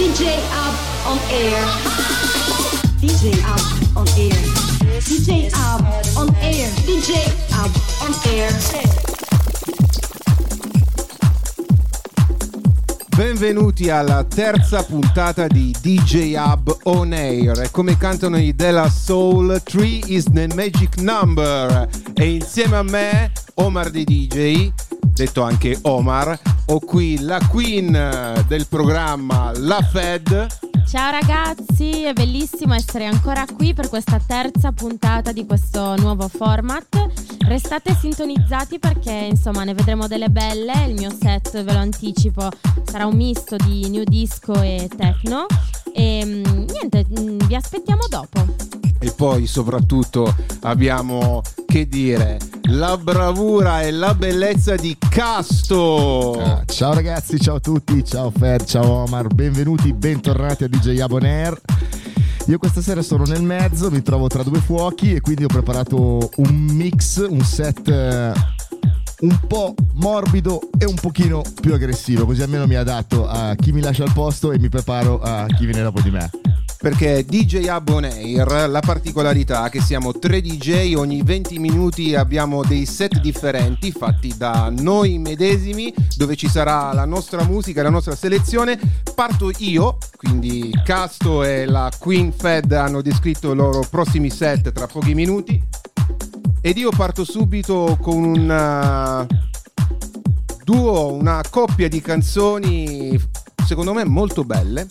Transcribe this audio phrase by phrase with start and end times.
[0.00, 0.74] DJ Ab
[1.04, 1.60] on air.
[3.02, 3.60] DJ Ab
[3.94, 4.32] on air.
[5.04, 5.84] DJ Ab
[6.16, 6.68] on air.
[6.86, 8.50] DJ Ab on air.
[13.14, 19.60] Benvenuti alla terza puntata di DJ Hub On Air e come cantano i Della Soul
[19.62, 24.72] 3 is the magic number e insieme a me Omar di DJ
[25.12, 26.40] detto anche Omar
[26.72, 30.46] ho qui la queen del programma La Fed
[30.86, 37.06] Ciao ragazzi, è bellissimo essere ancora qui per questa terza puntata di questo nuovo format.
[37.46, 42.48] Restate sintonizzati perché insomma ne vedremo delle belle, il mio set ve lo anticipo
[42.82, 45.46] sarà un misto di new disco e techno
[45.94, 48.89] e mm, niente, mm, vi aspettiamo dopo.
[49.00, 56.92] E poi soprattutto abbiamo che dire la bravura e la bellezza di Casto Ah, ciao
[56.94, 61.58] ragazzi, ciao a tutti, ciao Fed, ciao Omar, benvenuti, bentornati a DJ Abonair.
[62.46, 66.30] Io questa sera sono nel mezzo, mi trovo tra due fuochi e quindi ho preparato
[66.36, 68.32] un mix, un set eh,
[69.20, 73.80] un po' morbido e un pochino più aggressivo, così almeno mi adatto a chi mi
[73.80, 76.30] lascia al posto e mi preparo a chi viene dopo di me.
[76.80, 82.14] Perché DJ Hub On Air, la particolarità è che siamo tre DJ, ogni 20 minuti
[82.14, 87.90] abbiamo dei set differenti fatti da noi medesimi, dove ci sarà la nostra musica, la
[87.90, 88.80] nostra selezione.
[89.14, 94.86] Parto io, quindi Casto e la Queen Fed hanno descritto i loro prossimi set tra
[94.86, 95.62] pochi minuti.
[96.62, 99.26] Ed io parto subito con un
[100.64, 103.20] duo, una coppia di canzoni
[103.66, 104.86] secondo me molto belle.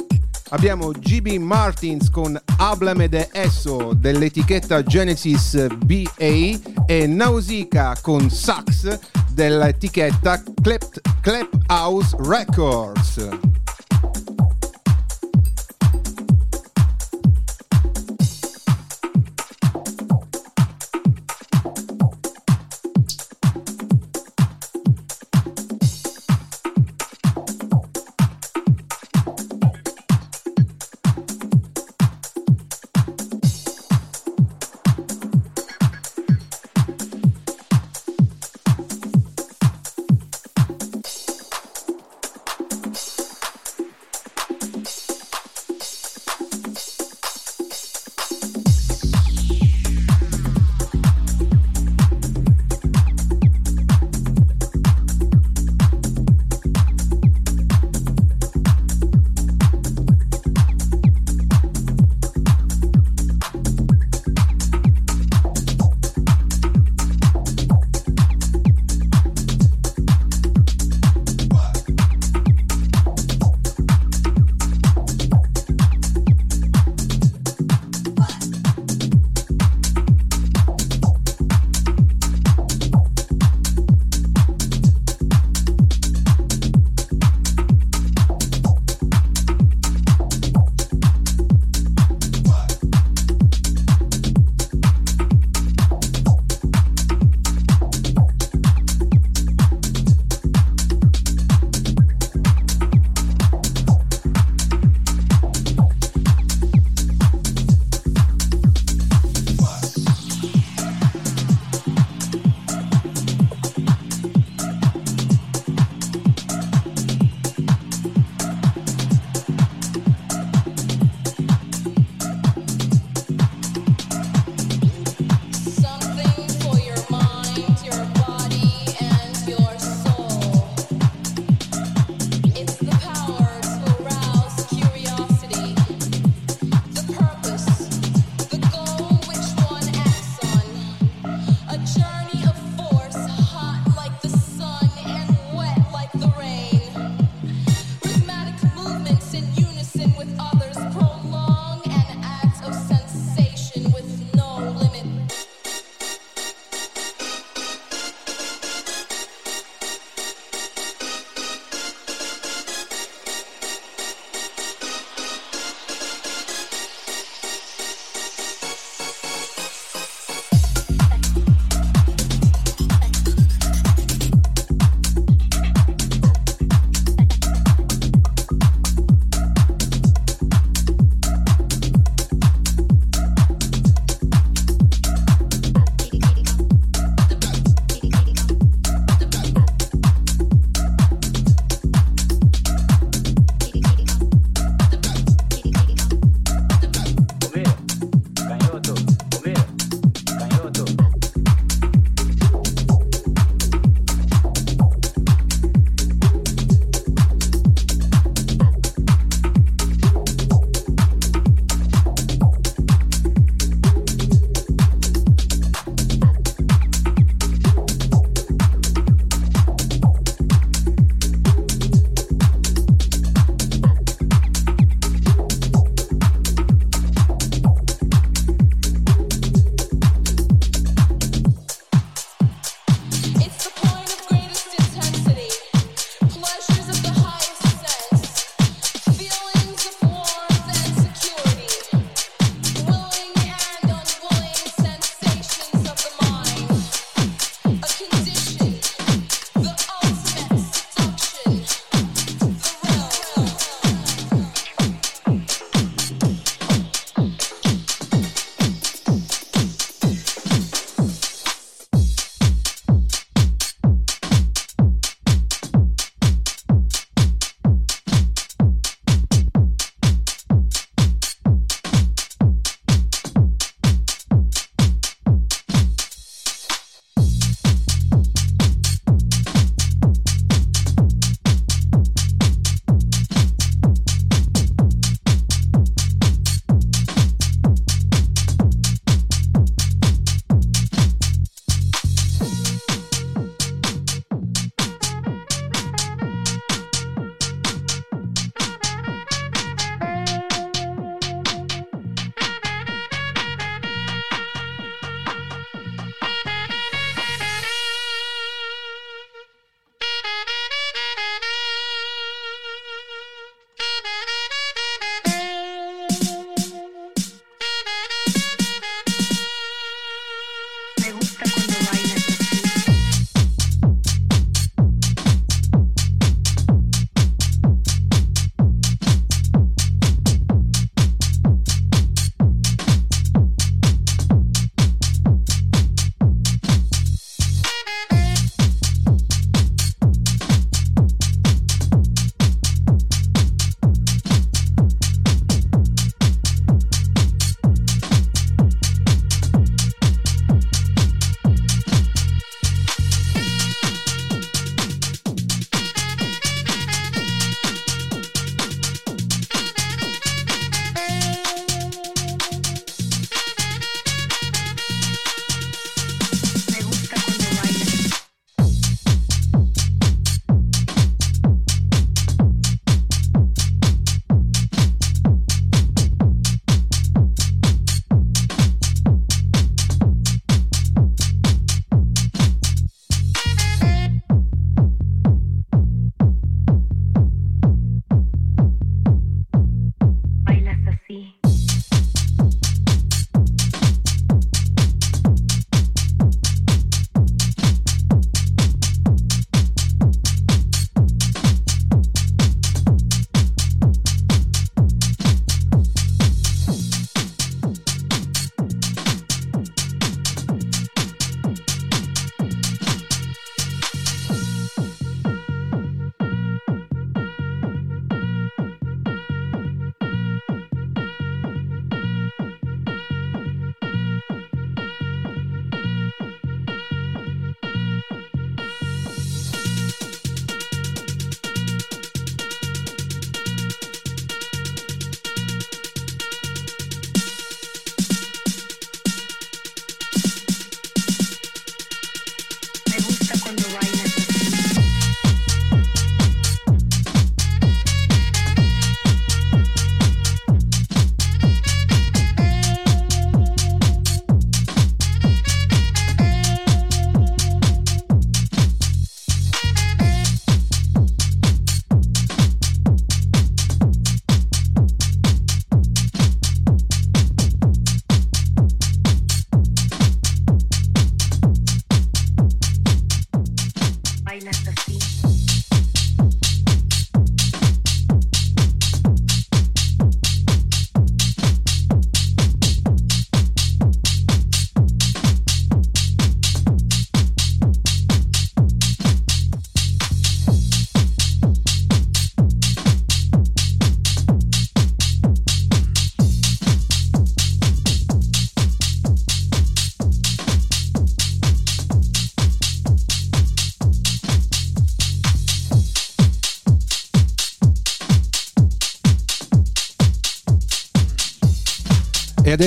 [0.51, 8.97] Abbiamo GB Martins con Hablame de Eso dell'etichetta Genesis BA e Nausicaa con Sax
[9.31, 10.41] dell'etichetta
[11.21, 13.48] Clap House Records.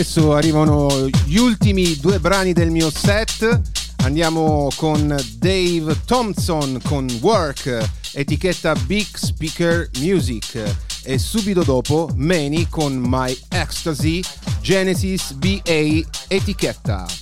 [0.02, 3.60] Adesso arrivano gli ultimi due brani del mio set.
[3.98, 10.60] Andiamo con Dave Thompson con Work, etichetta Big Speaker Music.
[11.04, 14.20] E subito dopo Many con My Ecstasy,
[14.60, 17.21] Genesis BA etichetta.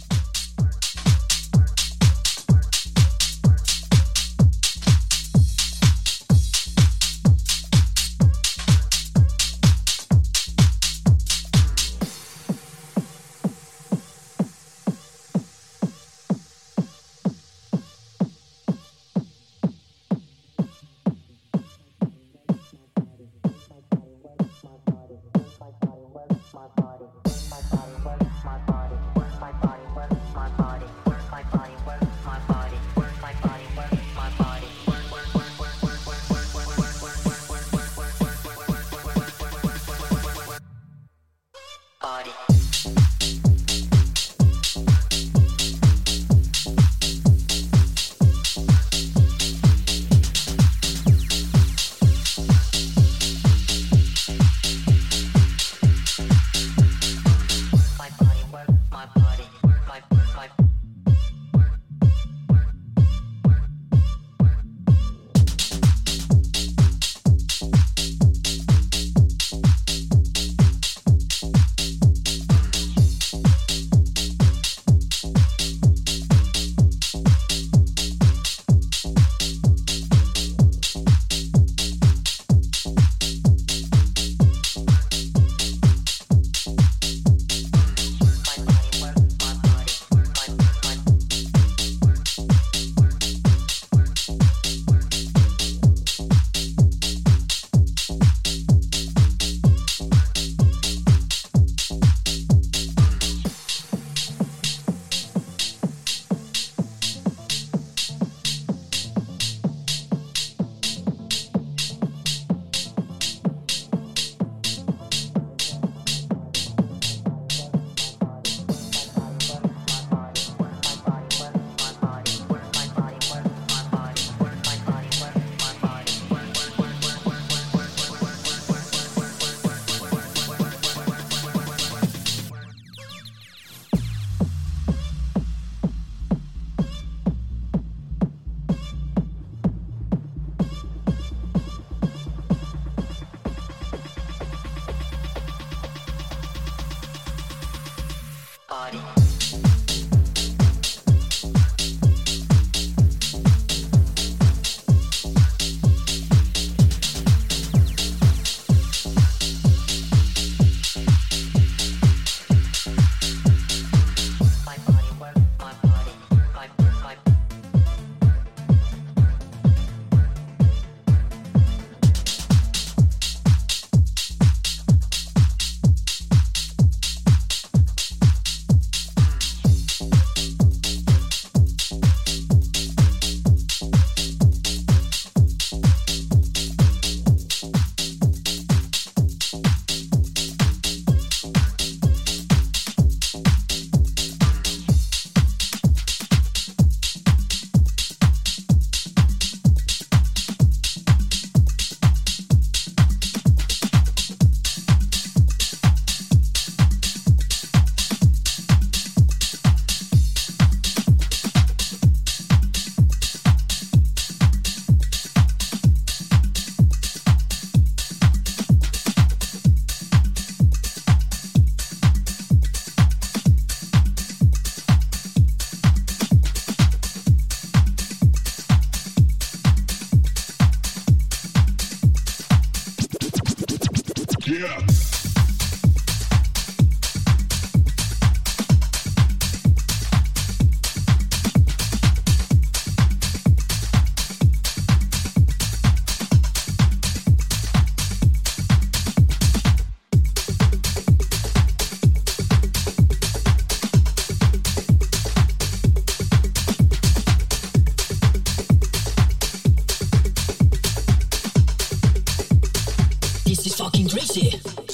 [263.81, 264.90] fucking crazy.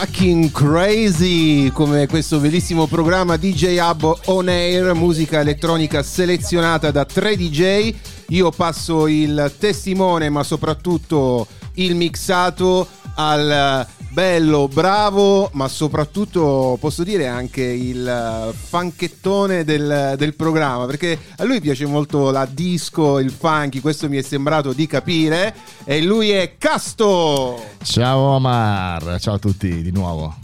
[0.00, 7.36] Fucking crazy come questo bellissimo programma DJ Hub On Air, musica elettronica selezionata da 3
[7.36, 7.94] DJ.
[8.28, 17.26] Io passo il testimone, ma soprattutto il mixato al bello, bravo, ma soprattutto posso dire
[17.26, 23.80] anche il funkettone del, del programma, perché a lui piace molto la disco, il funky,
[23.80, 27.62] questo mi è sembrato di capire, e lui è Casto!
[27.82, 30.36] Ciao Omar, ciao a tutti di nuovo.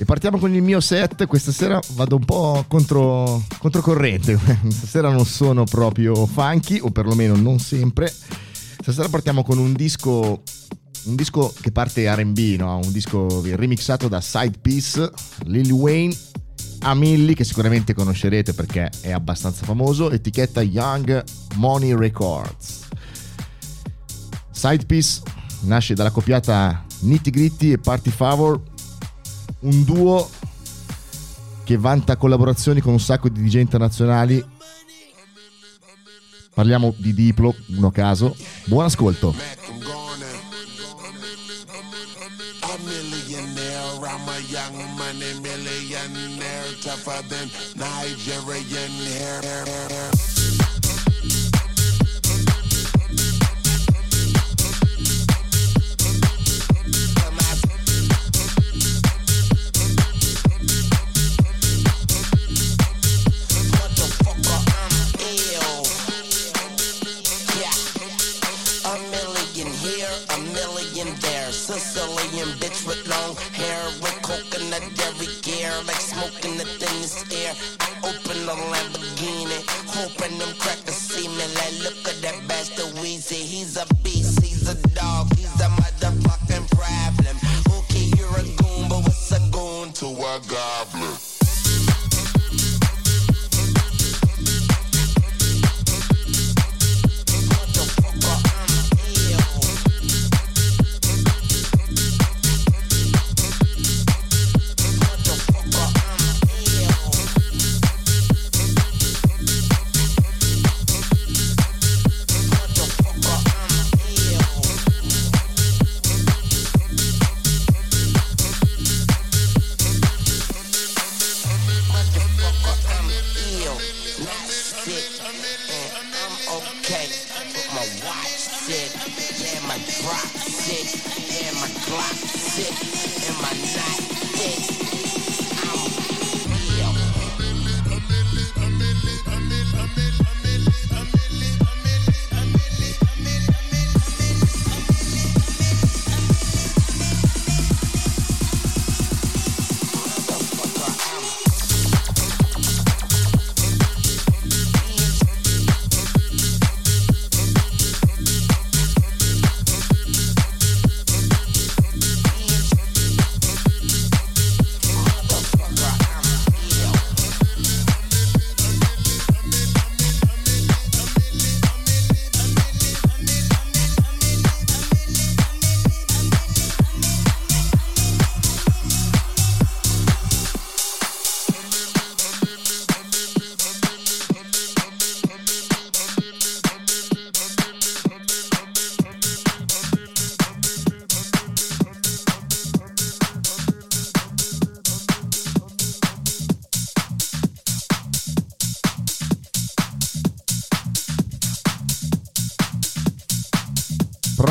[0.00, 1.26] E partiamo con il mio set.
[1.26, 4.38] Questa sera vado un po' contro, controcorrente.
[4.70, 8.08] Stasera non sono proprio funky, o perlomeno non sempre.
[8.80, 10.42] Stasera partiamo con un disco.
[11.08, 12.76] Un disco che parte RB, no?
[12.76, 15.10] un disco remixato da Side Piece,
[15.44, 16.14] Lil Wayne,
[16.80, 22.88] a Milli, che sicuramente conoscerete perché è abbastanza famoso, etichetta Young Money Records.
[24.50, 25.22] Side Piece
[25.60, 28.60] nasce dalla coppiata Nitty Gritty e Party Favor,
[29.60, 30.28] un duo
[31.64, 34.44] che vanta collaborazioni con un sacco di DJ internazionali.
[36.52, 38.36] Parliamo di Diplo, uno caso.
[38.66, 39.34] Buon ascolto.
[47.18, 49.42] Southern Nigerian hair.
[49.42, 50.17] hair, hair.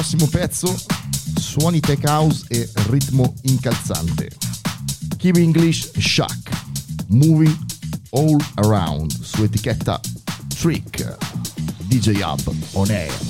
[0.08, 0.74] Prossimo pezzo,
[1.38, 4.30] suoni tech house e ritmo incalzante.
[5.18, 6.50] Kiwi English Shock,
[7.08, 7.58] Moving
[8.12, 10.00] All Around, su etichetta
[10.58, 11.18] Trick,
[11.90, 13.27] DJ Hub On Air.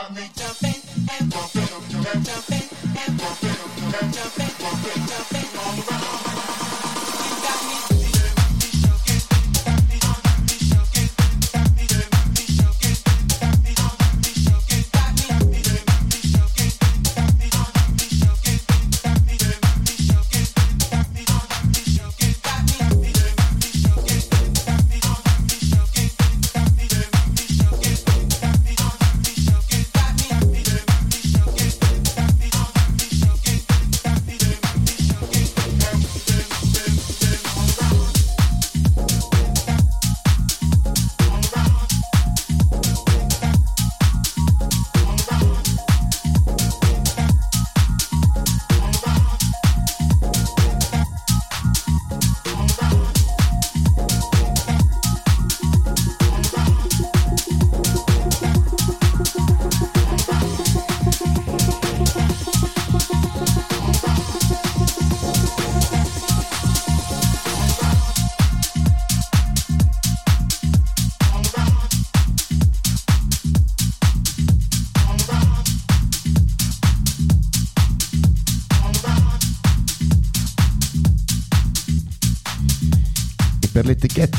[0.00, 1.66] got me jumping and jumping,
[2.24, 4.29] jumping and jumping, jumping.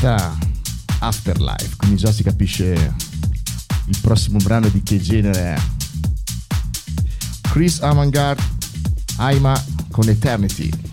[0.02, 0.36] L'etichetta
[0.98, 2.94] Afterlife, quindi già si capisce
[3.86, 5.60] il prossimo brano di che genere è.
[7.50, 8.42] Chris Avantgarde,
[9.16, 9.60] Aima
[9.90, 10.91] con Eternity.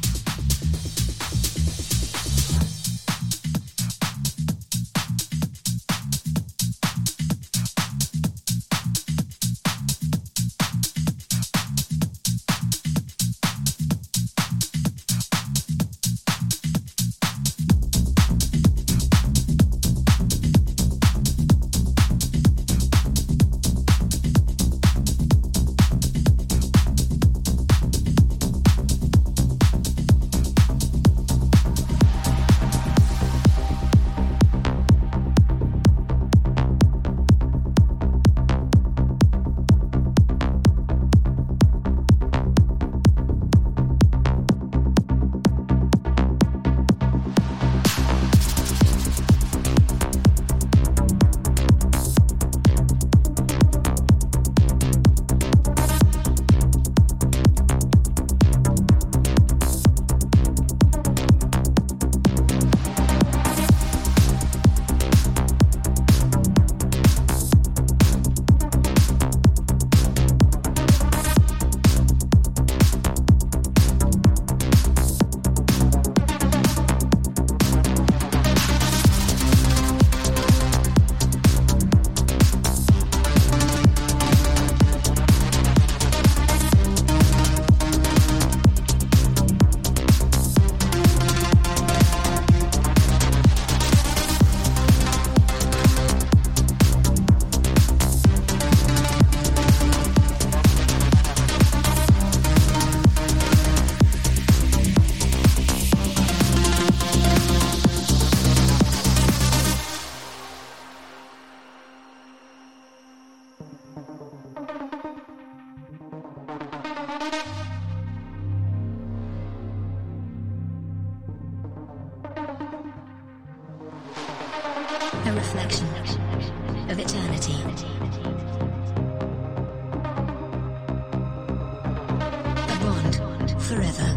[133.70, 134.09] Forever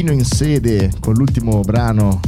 [0.00, 2.20] pochino in sede con l'ultimo brano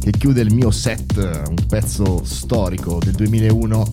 [0.00, 1.16] che chiude il mio set,
[1.48, 3.92] un pezzo storico del 2001.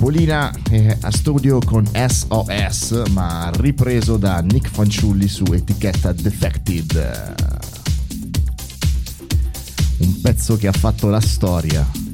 [0.00, 7.34] Polina è a studio con SOS, ma ripreso da Nick Fanciulli su etichetta Defected.
[9.98, 12.07] Un pezzo che ha fatto la storia.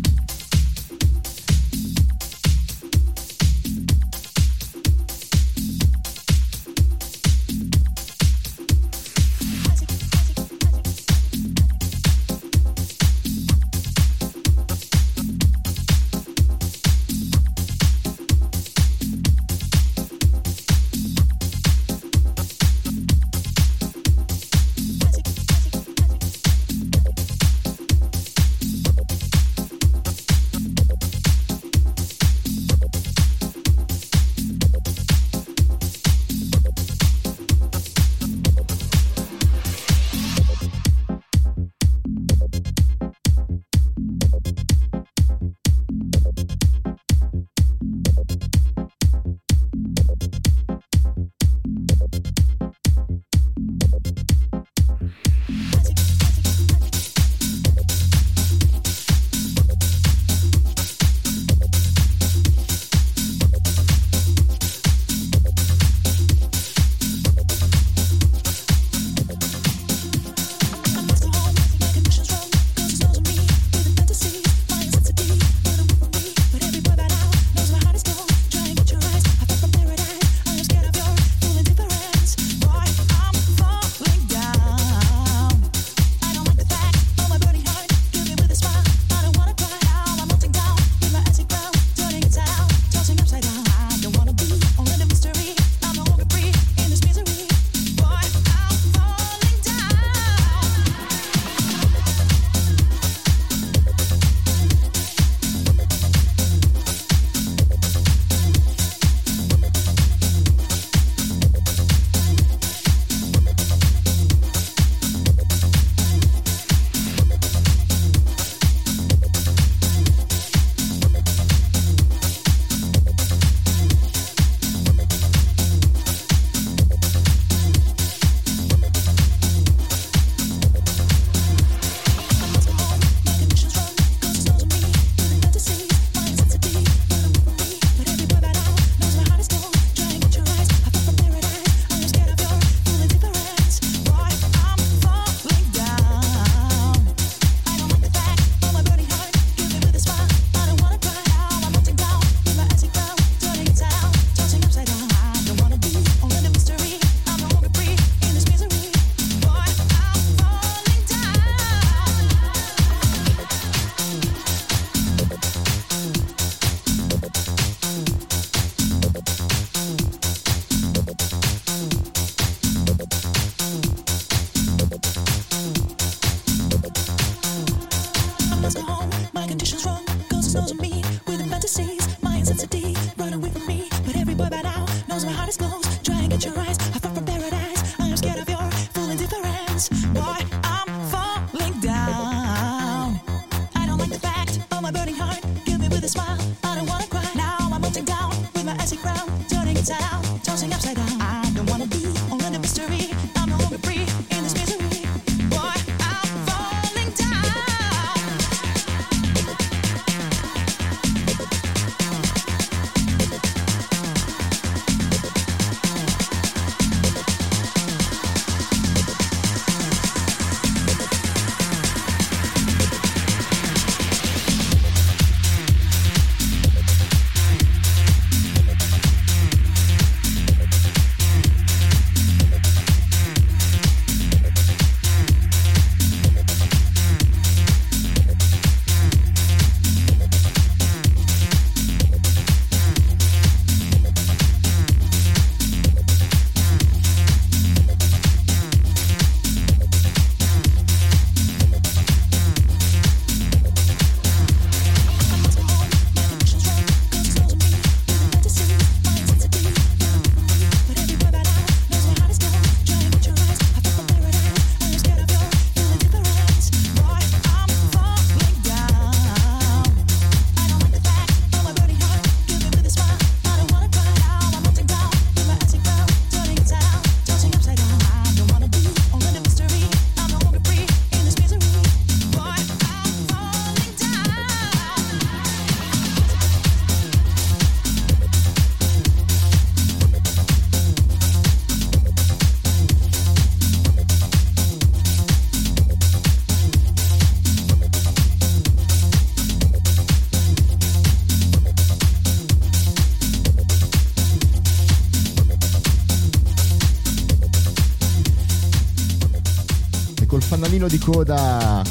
[310.94, 311.82] Di coda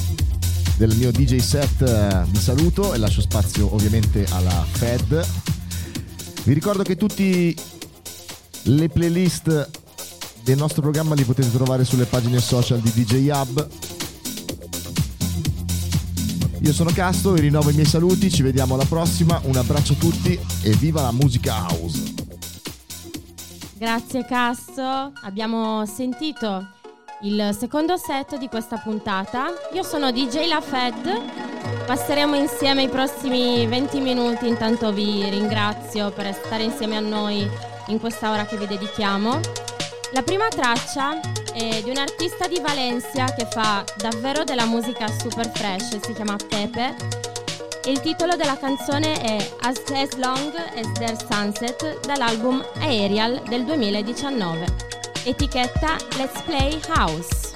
[0.77, 5.27] del mio DJ set eh, vi saluto e lascio spazio ovviamente alla Fed.
[6.43, 7.53] Vi ricordo che tutti
[8.63, 9.69] le playlist
[10.43, 13.67] del nostro programma li potete trovare sulle pagine social di DJ Hub.
[16.61, 19.97] Io sono Casto, vi rinnovo i miei saluti, ci vediamo alla prossima, un abbraccio a
[19.97, 22.13] tutti e viva la musica house!
[23.77, 26.81] Grazie Casto, abbiamo sentito
[27.23, 29.47] il secondo set di questa puntata.
[29.73, 36.33] Io sono DJ La Fed, passeremo insieme i prossimi 20 minuti, intanto vi ringrazio per
[36.33, 37.49] stare insieme a noi
[37.87, 39.39] in questa ora che vi dedichiamo.
[40.11, 41.19] La prima traccia
[41.53, 46.35] è di un artista di Valencia che fa davvero della musica super fresh, si chiama
[46.35, 46.95] Pepe.
[47.85, 54.92] Il titolo della canzone è As, as Long as There's Sunset dall'album Aerial del 2019.
[55.25, 57.52] Etichetta Let's Play House.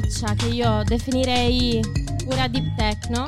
[0.00, 1.80] Traccia che io definirei
[2.22, 3.24] pura deep techno,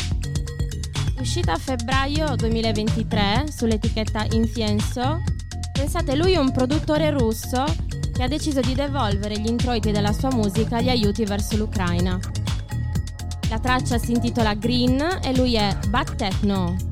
[1.19, 5.23] uscita a febbraio 2023 sull'etichetta Incienso.
[5.73, 7.65] Pensate, lui è un produttore russo
[8.13, 12.19] che ha deciso di devolvere gli introiti della sua musica agli aiuti verso l'Ucraina.
[13.49, 16.88] La traccia si intitola Green e lui è Bad Techno.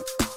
[0.00, 0.29] you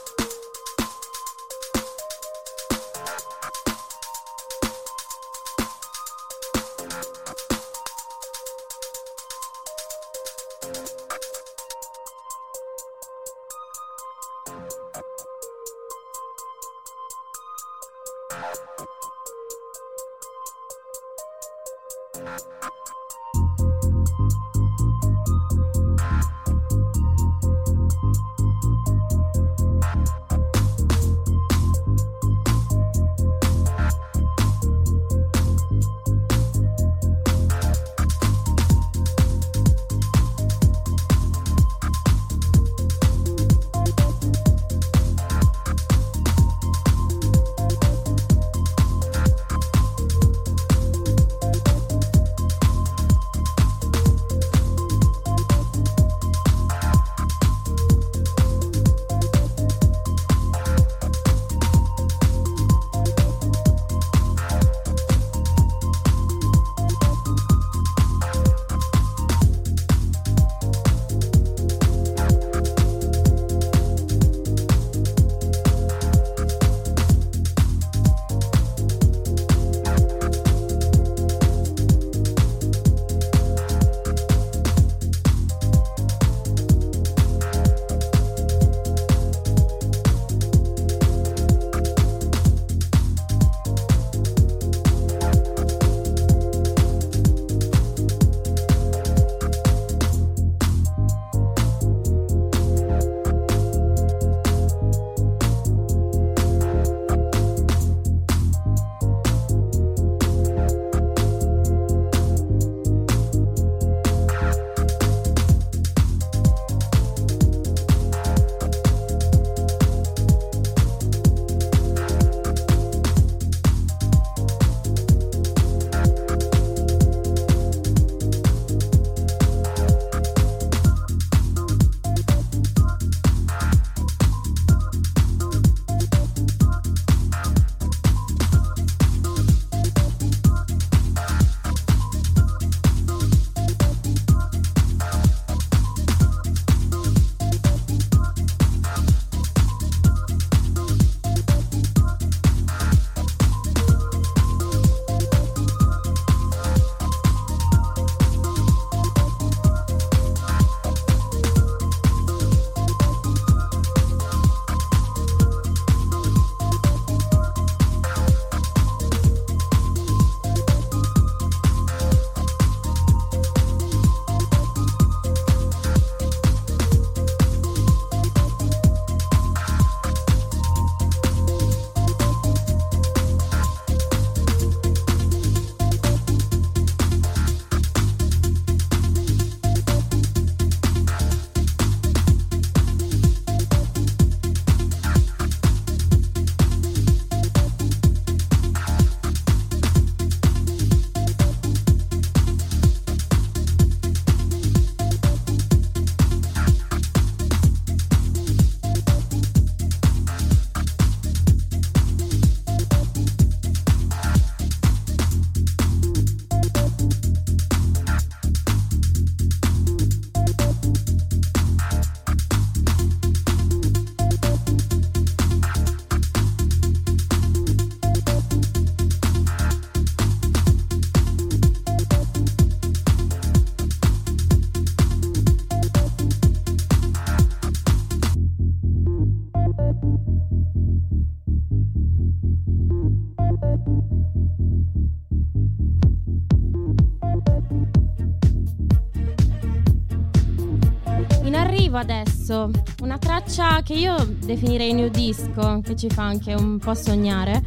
[252.54, 257.62] adesso, una traccia che io definirei new disco, che ci fa anche un po' sognare.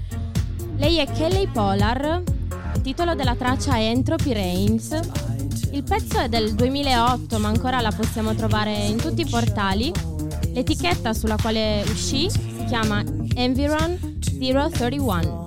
[0.77, 2.23] Lei è Kelly Polar,
[2.75, 4.99] il titolo della traccia è Entropy Reigns.
[5.73, 9.93] Il pezzo è del 2008, ma ancora la possiamo trovare in tutti i portali.
[10.53, 13.03] L'etichetta sulla quale uscì si chiama
[13.35, 15.46] Environ 031.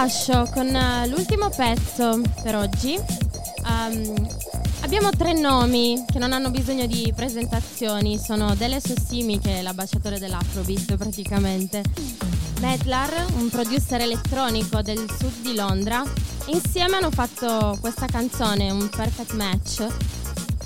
[0.00, 2.94] Lascio con eh, l'ultimo pezzo per oggi.
[2.94, 4.28] Ehm,
[4.82, 10.20] abbiamo tre nomi che non hanno bisogno di presentazioni, sono Dele Sossimi che è l'ambasciatore
[10.20, 11.82] dell'Afrobeat praticamente,
[12.60, 16.04] Medlar, un producer elettronico del sud di Londra,
[16.46, 19.84] insieme hanno fatto questa canzone, un perfect match.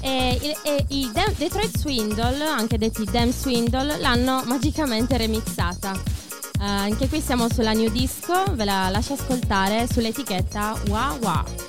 [0.00, 6.11] E, e- e i Dem- Detroit Swindle, anche detti Damn Swindle, l'hanno magicamente remixata.
[6.62, 11.61] Eh, anche qui siamo sulla new disco, ve la lascio ascoltare sull'etichetta Wah Wah.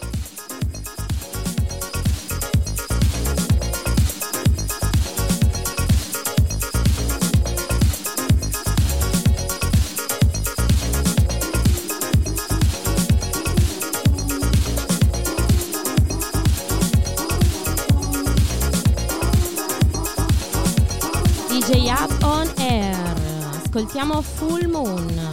[23.74, 25.33] Ascoltiamo Full Moon.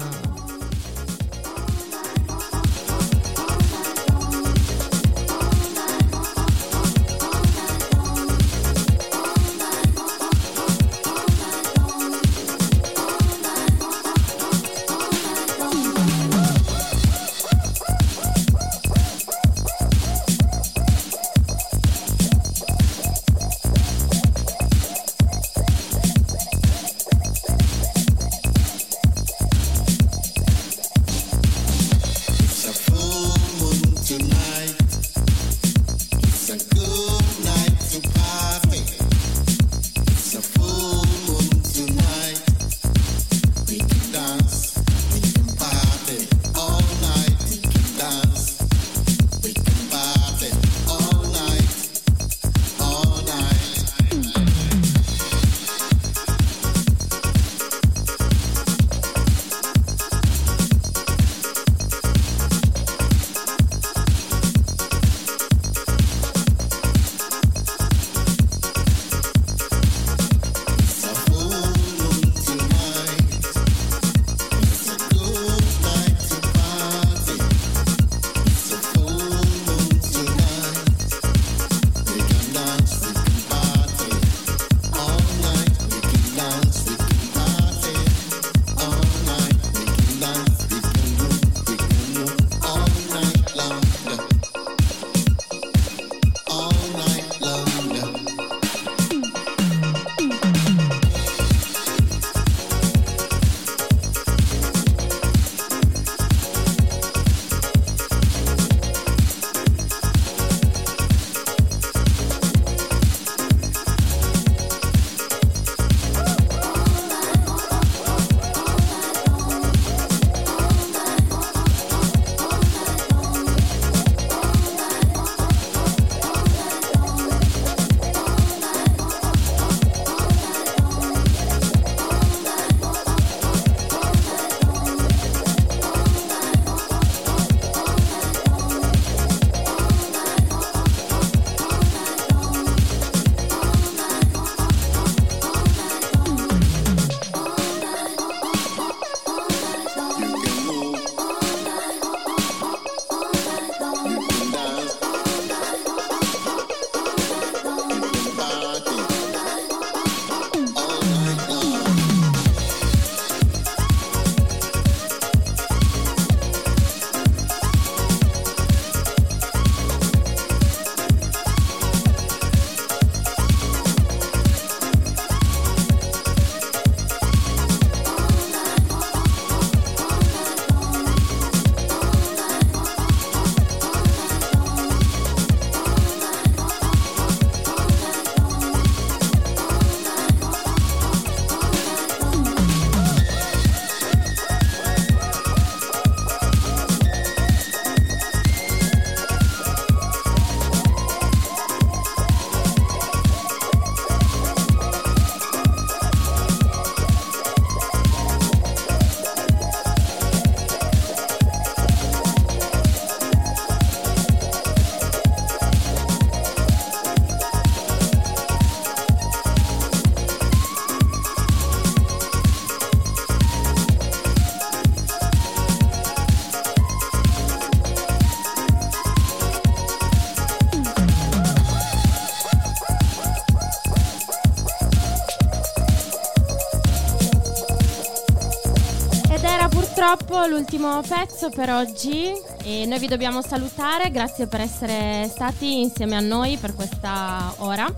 [240.60, 242.30] L'ultimo pezzo per oggi
[242.64, 247.90] e noi vi dobbiamo salutare, grazie per essere stati insieme a noi per questa ora.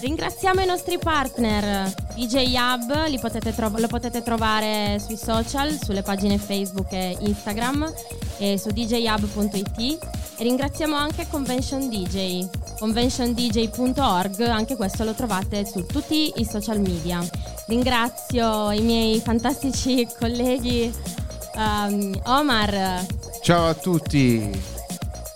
[0.00, 6.38] Ringraziamo i nostri partner DJ Hub, potete tro- lo potete trovare sui social, sulle pagine
[6.38, 7.92] Facebook e Instagram
[8.38, 9.98] e su djhub.it
[10.36, 12.46] e ringraziamo anche Convention DJ,
[12.78, 17.20] conventiondj.org, anche questo lo trovate su tutti i social media.
[17.66, 21.20] Ringrazio i miei fantastici colleghi
[21.54, 23.04] um, Omar
[23.42, 24.50] Ciao a tutti.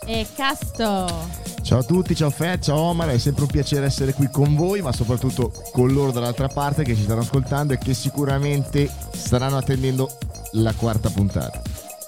[0.06, 1.44] e Casto.
[1.62, 4.80] Ciao a tutti, ciao Fed, ciao Omar, è sempre un piacere essere qui con voi,
[4.82, 10.08] ma soprattutto con loro dall'altra parte che ci stanno ascoltando e che sicuramente staranno attendendo
[10.52, 11.60] la quarta puntata.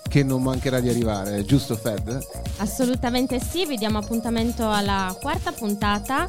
[0.09, 2.24] Che non mancherà di arrivare, giusto Fed?
[2.59, 6.24] Assolutamente sì, vi diamo appuntamento alla quarta puntata.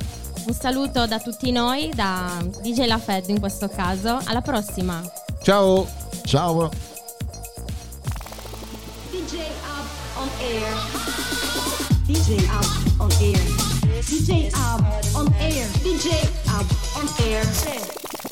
[0.47, 4.19] Un saluto da tutti noi, da DJ La Fed in questo caso.
[4.25, 5.01] Alla prossima!
[5.43, 5.87] Ciao.
[6.25, 6.97] Ciao.
[9.39, 9.47] DJ
[12.49, 12.65] Ab
[12.99, 13.41] on air.
[14.03, 14.83] DJ Ab
[15.15, 15.65] on air.
[15.81, 16.65] DJ Ab
[16.97, 18.28] on air.